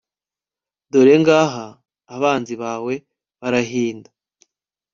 dore 0.91 1.15
ngaha 1.21 1.65
abanzi 2.15 2.53
bawe 2.61 2.93
barahinda 3.39 4.09